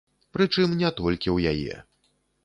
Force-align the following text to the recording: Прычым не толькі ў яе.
Прычым 0.35 0.71
не 0.79 0.89
толькі 0.99 1.29
ў 1.31 1.51
яе. 1.51 1.75